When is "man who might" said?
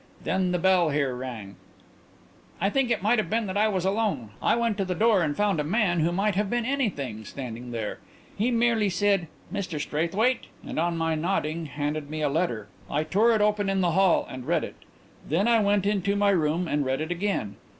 5.63-6.33